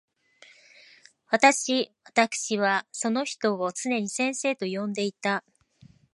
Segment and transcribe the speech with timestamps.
[1.27, 5.43] 私わたくしはその人を常に先生と呼んでいた。